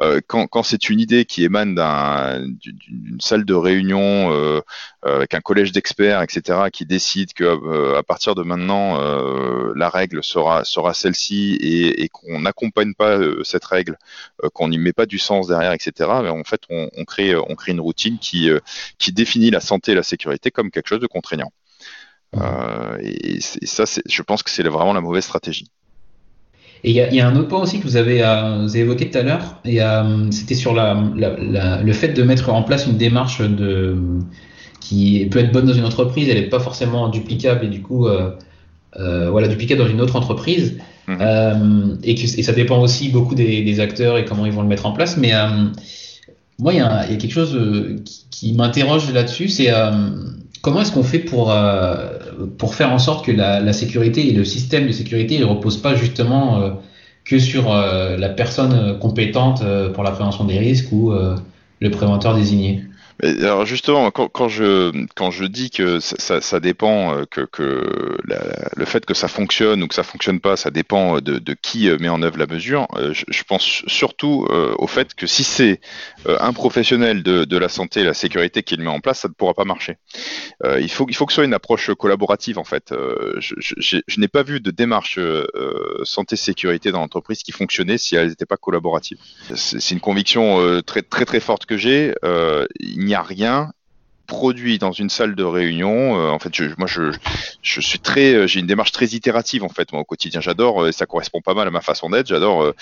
[0.00, 4.62] euh, quand, quand c'est une idée qui émane d'une salle de réunion
[5.02, 8.98] avec un collège d'experts, etc., qui décide que à partir de maintenant,
[9.74, 13.96] la règle sera, sera celle-ci et, qu'on n'accompagne pas cette règle,
[14.52, 17.72] qu'on n'y met pas du sens derrière, etc., mais en fait, on, crée, on crée
[17.72, 18.60] une routine qui euh,
[18.98, 21.52] qui, définit la santé et la sécurité comme quelque chose de contraignant.
[22.36, 25.66] Euh, et, ça, je pense que c'est vraiment la mauvaise stratégie.
[26.84, 29.22] Et il y, a un autre point aussi que vous avez, euh, évoqué tout à
[29.22, 29.78] l'heure, et
[30.32, 30.94] c'était sur la,
[31.80, 33.96] le fait de mettre en place une démarche de,
[34.80, 38.08] qui peut être bonne dans une entreprise, elle n'est pas forcément duplicable et du coup,
[38.96, 40.78] voilà, duplicable dans une autre entreprise.
[41.06, 41.98] Mhm.
[42.02, 44.86] et, que, ça dépend aussi beaucoup des, des, acteurs et comment ils vont le mettre
[44.86, 45.16] en place.
[45.16, 45.32] Mais
[46.62, 47.58] moi, il y, a quelque chose
[48.04, 49.90] qui, qui m'interroge là-dessus, c'est euh,
[50.60, 51.52] comment est-ce qu'on fait pour,
[52.56, 55.96] pour faire en sorte que la, sécurité et le système de sécurité ne repose pas
[55.96, 56.80] justement
[57.24, 62.84] que sur la personne compétente pour la prévention des risques ou le préventeur désigné?
[63.22, 67.48] Alors justement, quand, je quand je dis que ça, dépend euh, que,
[68.76, 71.88] le fait que ça fonctionne ou que ça fonctionne pas, ça dépend de, de qui
[71.88, 72.88] euh, met en œuvre la mesure.
[72.96, 74.46] Euh, je, pense surtout
[74.78, 75.80] au fait que si c'est
[76.26, 79.34] un professionnel de, la santé et la sécurité qui le met en place, ça ne
[79.34, 79.98] pourra pas marcher.
[80.80, 82.94] il faut il faut que ce soit une approche collaborative en fait.
[83.38, 85.18] je, n'ai pas vu de démarche
[86.04, 89.18] santé sécurité dans l'entreprise qui fonctionnait si elle n'était pas collaborative.
[89.54, 92.14] C'est une conviction très très très forte que j'ai.
[93.04, 93.72] N'y a rien
[94.32, 96.18] produit dans une salle de réunion.
[96.18, 97.12] Euh, en fait, je, moi, je,
[97.60, 100.40] je suis très, euh, j'ai une démarche très itérative en fait, moi au quotidien.
[100.40, 102.28] J'adore, euh, ça correspond pas mal à ma façon d'être.
[102.28, 102.72] J'adore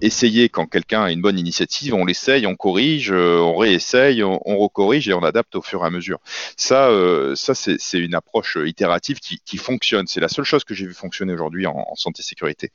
[0.00, 4.58] essayer quand quelqu'un a une bonne initiative, on l'essaye, on corrige, on réessaye, on, on
[4.58, 6.20] recorrige et on adapte au fur et à mesure.
[6.56, 6.88] Ça,
[7.34, 10.06] ça c'est une approche itérative qui, qui fonctionne.
[10.06, 12.70] C'est la seule chose que j'ai vu fonctionner aujourd'hui en, en, santé sécurité.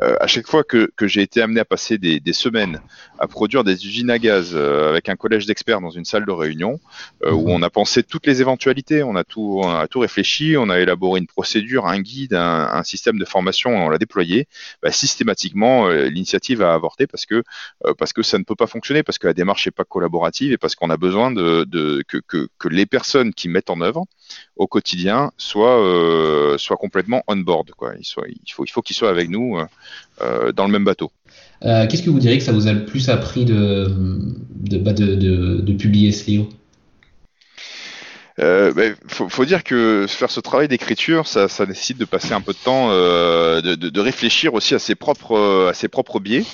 [0.00, 2.80] à chaque fois que, que j'ai été amené à passer des, des, semaines
[3.18, 6.78] à produire des usines à gaz avec un collège d'experts dans une salle de réunion
[7.24, 11.20] où on a pensé toutes les éventualités, on a tout, tout réfléchi, on a élaboré
[11.20, 14.46] une procédure, un guide, un, système de formation, on l'a déployé.
[14.82, 17.42] Bah, systématiquement, euh, l'initiative a avorté parce que
[17.86, 20.52] euh, parce que ça ne peut pas fonctionner, parce que la démarche n'est pas collaborative
[20.52, 21.66] et parce qu'on a besoin de,
[22.06, 24.04] que, les personnes qui mettent en œuvre
[24.56, 27.70] au quotidien soient euh, complètement on board.
[27.98, 29.58] Il, faut il faut qu'ils soient avec nous
[30.20, 31.10] dans le même bateau.
[31.62, 33.86] Qu'est-ce que vous diriez que ça vous a le plus appris de,
[34.54, 35.14] de, bah, de,
[35.60, 36.48] de publier livre?
[38.40, 42.40] Euh, ben, faut, dire que faire ce travail d'écriture, ça, ça, nécessite de passer un
[42.40, 46.20] peu de temps, euh, de, de, de, réfléchir aussi à ses propres, à ses propres
[46.20, 46.44] biais.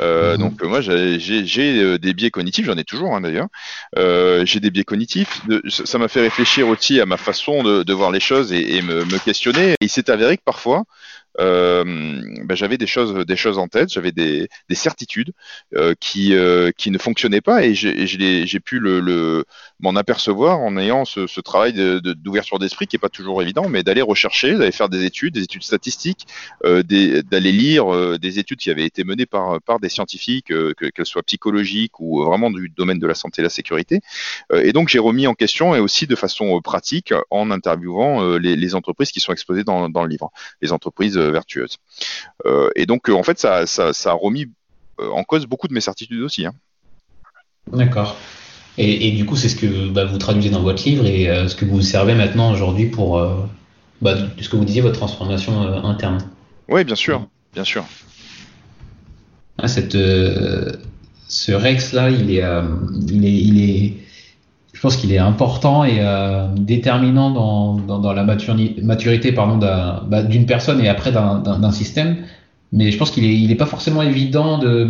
[0.00, 0.38] Euh, mhm.
[0.38, 3.48] Donc moi j'ai euh, des biais cognitifs, j'en ai toujours hein, d'ailleurs.
[3.96, 5.42] Euh, j'ai des biais cognitifs.
[5.68, 8.82] ça m'a fait réfléchir aussi à ma façon de, de voir les choses et, et
[8.82, 9.72] me, me, questionner.
[9.72, 10.82] Et il s'est avéré que parfois euh,
[11.38, 15.32] ben, j'avais des choses, des choses en tête, j'avais des, des, certitudes
[15.74, 18.80] euh, qui, euh, qui ne fonctionnaient pas et j'ai pu
[19.80, 23.82] m'en apercevoir en ayant ce, travail d'ouverture de, d'esprit qui est pas toujours évident, mais
[23.82, 26.26] d'aller rechercher, d'aller faire des études, des études statistiques,
[26.64, 30.52] euh, d'aller lire euh, des études qui avaient été menées par, des scientifiques,
[30.94, 34.00] qu'elles soient psychologiques ou vraiment du domaine de la santé et la sécurité.
[34.54, 38.74] et donc j'ai remis en question et aussi de façon pratique en interviewant les, les
[38.74, 40.30] entreprises qui sont exposées dans, dans le livre,
[40.62, 41.78] les entreprises vertueuse.
[42.46, 44.46] Euh, et donc, euh, en fait, ça, a remis
[45.00, 46.46] euh, en cause beaucoup de mes certitudes aussi.
[46.46, 46.54] Hein.
[47.72, 48.16] D'accord.
[48.76, 51.64] Et, du coup, c'est ce que bah, vous traduisez dans votre livre et ce que
[51.64, 53.24] vous servez maintenant aujourd'hui pour
[54.02, 56.18] bah, ce que vous disiez, votre transformation interne.
[56.66, 57.84] Oui, bien sûr, bien sûr.
[59.58, 62.42] Ah, cette, ce Rex là, il est,
[63.08, 64.03] il est, il est, je
[64.84, 71.10] pense qu'il est important et euh, déterminant dans, la maturité bah, d'une personne et après
[71.10, 72.18] d'un système.
[72.70, 74.86] Mais je pense qu'il n'est pas forcément évident de,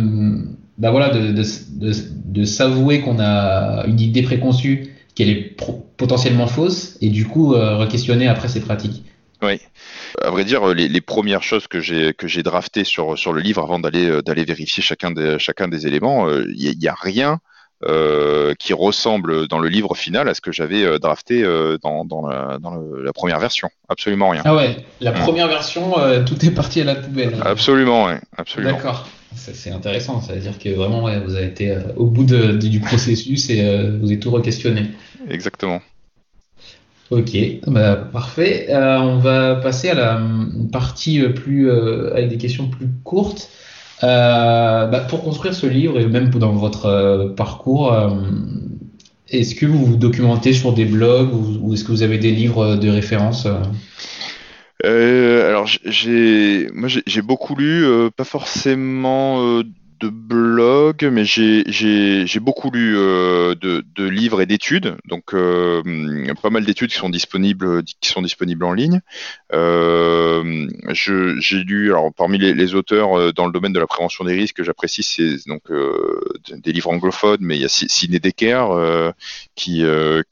[0.77, 5.55] bah de, s'avouer qu'on a une idée préconçue, qu'elle est
[5.95, 9.05] potentiellement fausse, et du coup euh, re-questionner après ses pratiques.
[9.41, 9.61] Oui.
[10.21, 14.21] À vrai dire, les, premières choses que j'ai draftées sur le livre avant d'aller euh,
[14.27, 15.11] vérifier chacun
[15.69, 17.39] des éléments, il n'y a, rien
[18.57, 22.25] qui ressemble dans le livre final à ce que j'avais euh, drafté euh, dans, dans,
[22.25, 23.69] la, dans la, première version.
[23.89, 24.41] Absolument rien.
[24.45, 25.15] Ah ouais, la mmh.
[25.15, 25.93] première version,
[26.25, 27.35] tout est parti à la poubelle.
[27.43, 28.13] Absolument, oui.
[28.37, 28.73] Absolument.
[28.73, 29.07] D'accord.
[29.35, 32.79] C'est intéressant, ça veut dire que vraiment ouais, vous avez été au bout de, du
[32.79, 33.61] processus et
[33.99, 34.91] vous avez tout re-questionné.
[35.29, 35.81] Exactement.
[37.11, 38.67] Ok, bah, parfait.
[38.71, 40.21] on va passer à la
[40.71, 43.49] partie plus avec des questions plus courtes.
[44.03, 48.09] Euh, bah, pour construire ce livre et même dans votre euh, parcours, euh,
[49.29, 52.75] est-ce que vous vous documentez sur des blogs ou, est-ce que vous avez des livres
[52.75, 53.47] de référence
[54.83, 59.63] alors j'ai moi j'ai beaucoup lu, pas forcément
[59.99, 65.81] de blog, mais j'ai beaucoup lu euh, de, livres et d'études, donc euh,
[66.41, 69.01] pas mal d'études qui sont disponibles qui sont disponibles en ligne.
[69.53, 74.57] Euh, j'ai lu alors parmi les, auteurs dans le domaine de la prévention des risques
[74.57, 75.63] que j'apprécie, c'est donc
[76.49, 79.13] des livres anglophones, mais il y a Sidney Decker
[79.55, 80.23] qui a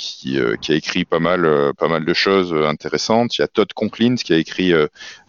[0.69, 3.38] écrit pas mal de choses intéressantes.
[3.38, 4.73] Il y a Todd Conklin qui a écrit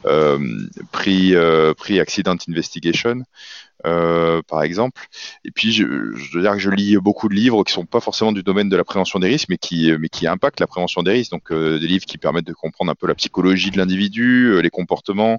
[0.02, 3.24] Pre, Pre Accident Investigation.
[3.86, 5.02] Euh, par exemple.
[5.44, 8.00] Et puis, je, je, veux dire que je lis beaucoup de livres qui sont pas
[8.00, 11.02] forcément du domaine de la prévention des risques, mais qui, mais qui impactent la prévention
[11.02, 11.30] des risques.
[11.30, 14.60] Donc, euh, des livres qui permettent de comprendre un peu la psychologie de l'individu, euh,
[14.60, 15.38] les comportements,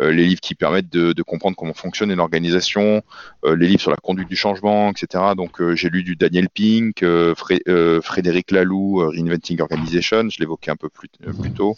[0.00, 3.02] les livres qui permettent de, comprendre comment fonctionne une organisation,
[3.44, 5.24] les livres sur la conduite du changement, etc.
[5.36, 7.04] Donc, j'ai lu du Daniel Pink,
[7.34, 7.62] Fré
[8.02, 11.08] Frédéric Laloux, Reinventing Organization, je l'évoquais un peu plus,
[11.54, 11.76] tôt.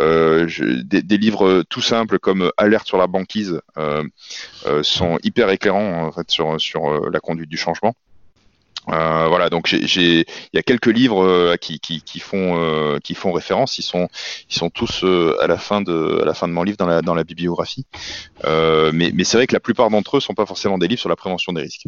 [0.00, 3.60] Des, livres tout simples comme Alerte sur la banquise
[4.82, 7.94] sont hyper éclairant en fait sur euh, la conduite du changement.
[8.88, 11.78] Euh, voilà, donc il y a quelques livres euh, qui,
[12.18, 13.78] font référence.
[13.78, 15.04] Ils sont tous
[15.40, 17.86] à la fin de mon livre dans la bibliographie.
[18.44, 21.16] mais c'est vrai que la plupart d'entre eux sont pas forcément des livres sur la
[21.16, 21.86] prévention des risques.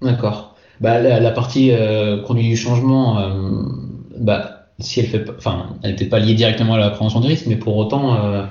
[0.00, 0.54] D'accord.
[0.80, 1.72] Bah la, partie
[2.24, 3.32] conduite du changement,
[4.16, 5.26] bah si elle
[5.82, 8.46] elle n'était pas liée directement à la prévention des risques, mais pour autant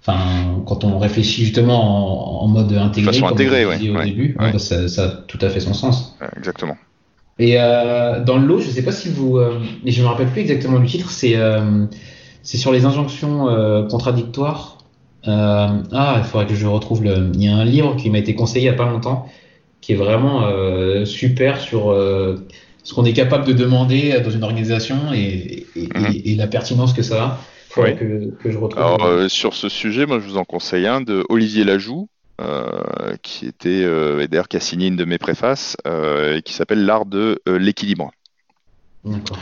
[0.00, 5.04] Enfin, quand on réfléchit justement en, mode intégré, façon intégrée, au début, bah, ça, ça,
[5.04, 6.16] a tout à fait son sens.
[6.36, 6.76] exactement.
[7.38, 10.08] Et euh, dans le lot, je ne sais pas si vous, euh, mais je me
[10.08, 11.10] rappelle plus exactement du titre.
[11.10, 11.86] C'est euh,
[12.42, 14.78] c'est sur les injonctions euh, contradictoires.
[15.24, 17.30] Ah, il faudrait que je retrouve le.
[17.34, 19.28] Il y a un livre qui m'a été conseillé il y a pas longtemps,
[19.82, 20.48] qui est vraiment
[21.04, 21.94] super sur
[22.82, 26.06] ce qu'on est capable de demander dans une organisation et, et, mhm.
[26.14, 27.40] et, et la pertinence que ça a.
[27.74, 28.82] Que, que, je retrouve.
[28.82, 32.08] Alors, euh, sur ce sujet, moi, je vous en conseille un de Olivier Lajoux,
[32.40, 36.84] euh, qui était euh, d'ailleurs qui a signé une de mes préfaces, euh, qui s'appelle
[36.84, 38.12] L'art de euh, l'équilibre.
[39.04, 39.38] D'accord.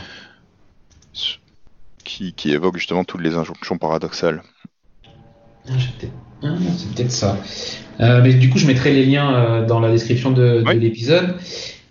[2.03, 4.41] Qui, qui, évoque justement toutes les injonctions paradoxales.
[5.69, 5.73] Ah,
[6.41, 7.37] ah, c'est peut-être ça.
[7.99, 11.35] mais du coup, je mettrai les liens dans la description de, de l'épisode.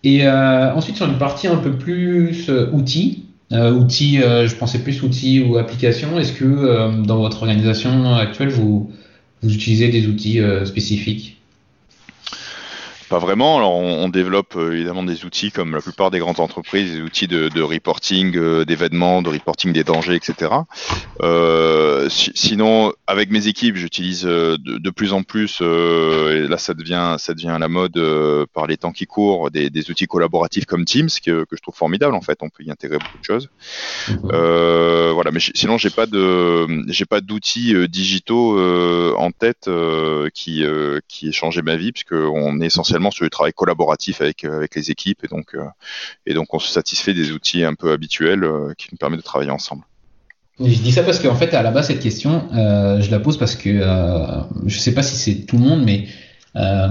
[0.02, 5.42] Et ensuite, sur une partie un peu plus outils, outils, euh, je pensais plus outils
[5.42, 6.18] ou applications.
[6.18, 8.92] Est-ce que euh, dans votre organisation actuelle, vous,
[9.42, 11.35] vous utilisez des outils spécifiques?
[13.08, 13.56] Pas vraiment.
[13.58, 17.00] Alors, on, on développe euh, évidemment des outils comme la plupart des grandes entreprises, des
[17.00, 20.52] outils de, de reporting euh, d'événements, de reporting des dangers, etc.
[21.22, 26.74] Euh, si, sinon, avec mes équipes, j'utilise de, de, plus en plus, et là ça
[26.74, 28.00] devient, ça devient à la mode
[28.54, 31.74] par les temps qui courent, des, des, outils collaboratifs comme Teams, que, que, je trouve
[31.74, 32.38] formidable en fait.
[32.40, 33.50] On peut y intégrer beaucoup de choses.
[34.08, 35.12] Mhm.
[35.12, 38.58] voilà, mais sinon, j'ai pas de, j'ai pas d'outils digitaux
[39.16, 39.68] en tête
[40.34, 40.64] qui,
[41.08, 44.56] qui aient changé ma vie, puisque on est essentiellement sur le travail collaboratif avec, euh,
[44.56, 45.64] avec les équipes et donc, euh,
[46.26, 49.24] et donc on se satisfait des outils un peu habituels euh, qui nous permettent de
[49.24, 49.84] travailler ensemble.
[50.58, 53.36] Je dis ça parce qu'en fait, à la base, cette question, euh, je la pose
[53.36, 56.06] parce que euh, je sais pas si c'est tout le monde, mais
[56.56, 56.88] euh,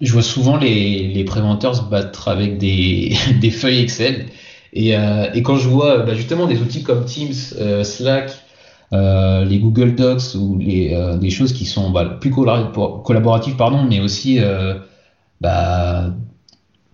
[0.00, 4.26] je vois souvent les, les préventeurs se battre avec des, des feuilles Excel.
[4.74, 4.92] Et,
[5.34, 7.34] et quand je vois bah, justement des outils comme Teams,
[7.84, 8.32] Slack,
[8.90, 14.40] les Google Docs ou les, des choses qui sont bah, plus collaboratives, pardon, mais aussi
[15.42, 16.14] bah,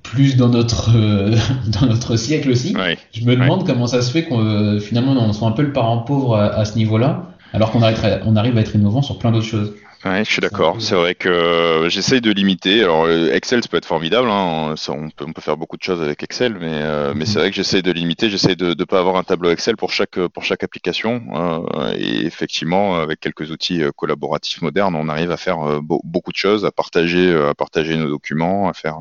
[0.03, 1.37] plus dans notre euh,
[1.81, 2.75] dans notre siècle aussi.
[2.75, 3.67] Ouais, je me demande ouais.
[3.67, 6.47] comment ça se fait qu'on euh, finalement on soit un peu le parent pauvre à,
[6.47, 9.75] à ce niveau-là, alors qu'on arrive, on arrive à être innovant sur plein d'autres choses.
[10.05, 10.77] Ouais, je suis d'accord.
[10.81, 12.85] C'est vrai que euh, j'essaye de limiter.
[12.85, 14.29] Alors euh, Excel, ça peut être formidable.
[14.31, 14.75] Hein.
[14.77, 17.41] Ça, on, peut, on, peut, faire beaucoup de choses avec Excel, mais, euh, mais c'est
[17.41, 18.31] vrai que j'essaye de limiter.
[18.31, 21.23] J'essaye de ne pas avoir un tableau Excel pour chaque pour chaque application.
[21.35, 26.65] Euh, et effectivement, avec quelques outils collaboratifs modernes, on arrive à faire beaucoup de choses,
[26.65, 28.99] à partager à partager nos documents, à faire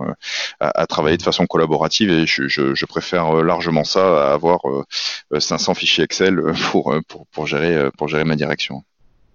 [0.59, 2.09] à, à travailler de façon collaborative.
[2.09, 4.61] Et je, je, je, préfère largement ça à avoir
[5.37, 8.83] 500 fichiers Excel pour pour, pour gérer pour gérer ma direction.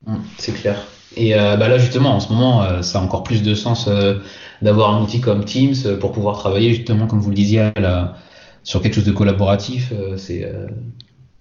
[0.06, 0.84] Mmh, c'est clair.
[1.16, 3.86] Et euh, bah là, justement, en ce moment, euh, ça a encore plus de sens
[3.88, 4.18] euh,
[4.62, 7.70] d'avoir un outil comme Teams pour pouvoir travailler, justement, comme vous le disiez,
[8.62, 9.92] sur quelque chose de collaboratif.
[10.16, 10.50] C'est,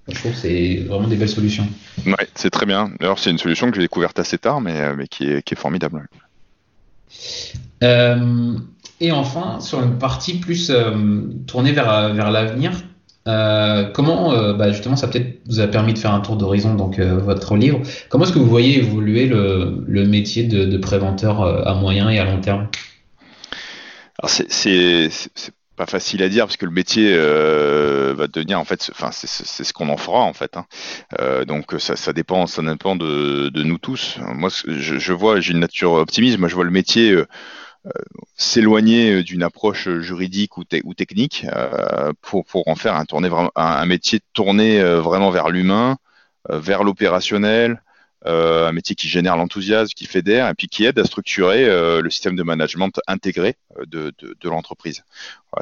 [0.07, 1.67] je trouve que c'est vraiment des belles solutions.
[2.05, 2.91] Ouais, c'est très bien.
[2.99, 5.57] D'ailleurs, c'est une solution que j'ai découverte assez tard, mais, mais qui, est, qui est
[5.57, 6.07] formidable.
[7.81, 10.71] et enfin, sur une partie plus
[11.45, 12.71] tournée vers, vers l'avenir,
[13.27, 16.73] euh, comment, euh, bah justement, ça peut-être vous a permis de faire un tour d'horizon,
[16.73, 17.81] donc euh, votre livre.
[18.09, 22.41] Comment est-ce que vous voyez évoluer le, métier de, préventeur à moyen et à long
[22.41, 22.67] terme?
[24.19, 25.09] Alors c'est
[25.77, 29.73] pas facile à dire parce que le métier va devenir en fait, enfin c'est ce
[29.73, 30.57] qu'on en fera en fait.
[30.57, 30.65] Hein.
[31.45, 34.17] Donc ça, dépend, ça dépend de, nous tous.
[34.33, 36.39] Moi, je, je vois, j'ai une nature optimiste.
[36.39, 37.15] Moi, je vois le métier
[38.35, 43.01] s'éloigner euh, d'une approche juridique ou, te ou technique euh, pour, pour en faire
[43.55, 45.97] un, métier tourné vraiment vers l'humain,
[46.49, 47.81] vers l'opérationnel,
[48.27, 52.01] euh, un métier qui génère l'enthousiasme, qui fédère et puis qui aide à structurer euh,
[52.01, 53.55] le système de management intégré
[53.87, 55.03] de, l'entreprise.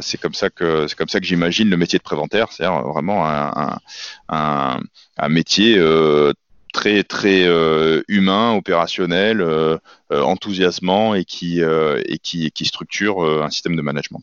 [0.02, 3.26] C'est comme ça que c'est comme ça que j'imagine le métier de préventaire, c'est-à-dire vraiment
[3.26, 3.80] un,
[4.28, 6.34] un, métier euh,
[6.72, 7.46] très très
[8.08, 9.46] humain, opérationnel,
[10.10, 14.22] enthousiasmant et qui et qui, qui structure un système de management.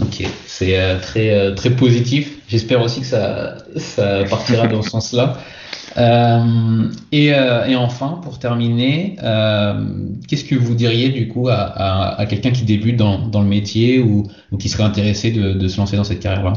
[0.00, 2.38] Ok, c'est très très positif.
[2.48, 5.38] J'espère aussi que ça ça partira dans ce sens-là.
[5.96, 9.84] Euh, et, euh, et, enfin, pour terminer, euh,
[10.26, 13.48] qu'est-ce que vous diriez du coup à, à, à quelqu'un qui débute dans, dans, le
[13.48, 16.54] métier ou, ou qui serait intéressé de, de se lancer dans cette carrière-là?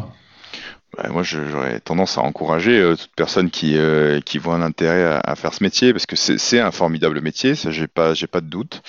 [0.96, 5.04] Bah, moi, j'aurais tendance à encourager euh, toute personne qui, euh, qui voit un intérêt
[5.04, 8.42] à, à, faire ce métier, parce que c'est un formidable métier, ça, j'ai pas, pas
[8.42, 8.82] de doute.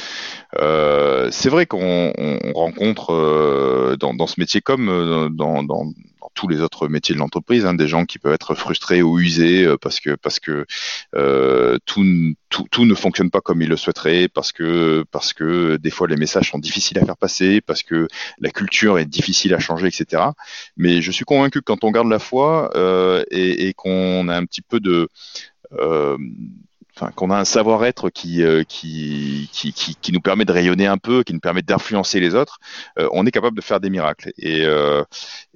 [0.60, 5.92] Euh, c'est vrai qu'on on rencontre dans, dans, ce métier comme dans, dans,
[6.38, 9.64] tous les autres métiers de l'entreprise, hein, des gens qui peuvent être frustrés ou usés
[9.64, 10.66] euh, parce que parce que
[11.16, 12.04] euh, tout,
[12.48, 16.06] tout, tout, ne fonctionne pas comme ils le souhaiteraient, parce que parce que des fois
[16.06, 18.06] les messages sont difficiles à faire passer, parce que
[18.38, 20.22] la culture est difficile à changer, etc.
[20.76, 24.44] Mais je suis convaincu que quand on garde la foi euh, et, qu'on a un
[24.44, 25.08] petit peu de
[27.14, 31.22] qu'on a un savoir-être euh, qui, qui, qui, qui, nous permet de rayonner un peu,
[31.22, 32.58] qui nous permet d'influencer les autres,
[32.98, 34.32] euh, on est capable de faire des miracles.
[34.38, 35.02] Et, euh,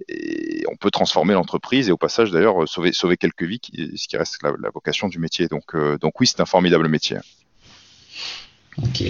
[0.09, 3.61] et on peut transformer l'entreprise et au passage d'ailleurs sauver, sauver quelques vies,
[3.97, 5.49] ce qui reste la, la vocation du métier.
[5.49, 7.19] Donc, donc oui, c'est un formidable métier.
[8.79, 9.05] Ok.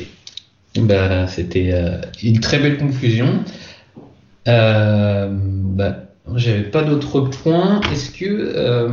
[0.77, 1.73] Bah, C'était
[2.23, 3.45] une très belle conclusion.
[4.47, 7.81] Bah, j'avais pas d'autres points.
[7.93, 8.89] Est-ce que, euh,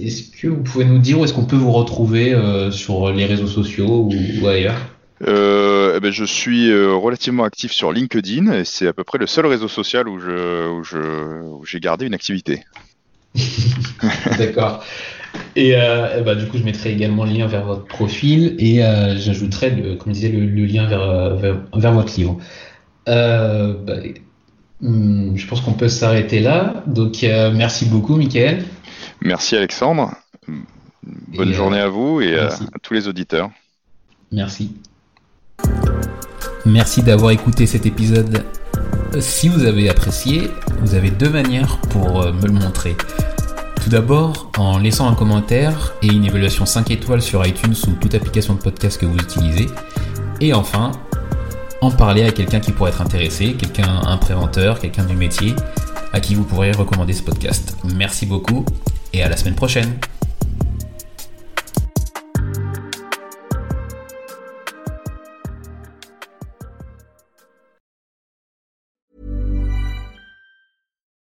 [0.00, 3.26] est-ce que vous pouvez nous dire où est-ce qu'on peut vous retrouver euh, sur les
[3.26, 4.08] réseaux sociaux
[4.40, 4.76] ou, ailleurs?
[5.26, 9.26] Euh, eh ben, je suis relativement actif sur LinkedIn et c'est à peu près le
[9.26, 12.64] seul réseau social où je, où je, où j'ai gardé une activité.
[14.38, 14.84] D'accord.
[15.56, 19.16] Et, euh, bah, du coup, je mettrai également le lien vers votre profil et euh,
[19.16, 22.38] j'ajouterai, comme je disais, le, le lien vers, vers, vers, votre livre.
[23.06, 23.96] Bah,
[24.84, 26.84] Hmm, je pense qu'on peut s'arrêter là.
[26.86, 28.64] Donc, euh, merci beaucoup, Michael.
[29.22, 30.12] Merci, Alexandre.
[31.34, 33.50] Bonne et journée euh, à vous et à, à tous les auditeurs.
[34.30, 34.76] Merci.
[36.66, 38.44] Merci d'avoir écouté cet épisode.
[39.20, 40.50] Si vous avez apprécié,
[40.82, 42.94] vous avez deux manières pour euh, me le montrer.
[43.82, 48.14] Tout d'abord, en laissant un commentaire et une évaluation 5 étoiles sur iTunes ou toute
[48.14, 49.66] application de podcast que vous utilisez.
[50.42, 50.92] Et enfin,
[51.84, 55.54] en parler à quelqu'un qui pourrait être intéressé, quelqu'un, un préventeur, quelqu'un du métier,
[56.12, 57.76] à qui vous pourrez recommander ce podcast.
[57.94, 58.64] Merci beaucoup
[59.12, 59.98] et à la semaine prochaine.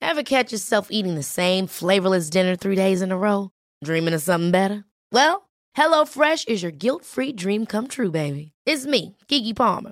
[0.02, 3.50] Ever catch yourself eating the same flavorless dinner three days in a row?
[3.84, 4.86] Dreaming of something better?
[5.12, 8.54] Well, HelloFresh is your guilt-free dream come true, baby.
[8.66, 9.92] It's me, Kiki Palmer.